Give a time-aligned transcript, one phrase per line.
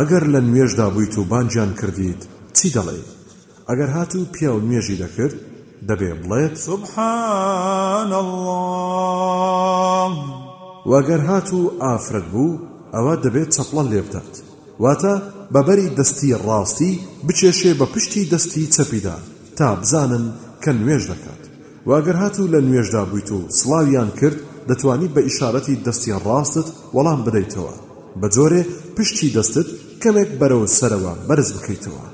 [0.00, 2.20] ئەگەر لە نوێژدا بوویت و بانجیان کردیت
[2.56, 2.98] چی دەڵێ
[3.68, 5.36] ئەگەر هات و پیا و نوێژی دەکرد
[5.88, 10.12] دەبێ بڵێت سبحان الله
[10.90, 12.60] وەگەر هات و ئافرەت بوو
[12.94, 14.32] ئەوە دەبێت چەپڵە لێ بدات
[14.84, 15.14] واتە
[15.54, 16.92] بەبەری دەستی ڕاستی
[17.26, 19.16] بچێشێ بە پشتی دەستی چەپیدا
[19.58, 20.24] تا بزانن
[20.62, 21.42] کە نوێژ دەکات
[21.90, 24.38] واگەر هات و لە نوێژدا بوویت و سڵاویان کرد
[24.70, 27.74] دەتوانیت بە ئیشارەتی دەستی ڕاستت وەڵام بدەیتەوە
[28.20, 28.60] بە جۆرێ
[28.96, 29.68] پشتی دەستت
[30.02, 32.04] کەمێک بەرەو سەرەوە بەرز بکەیتەوە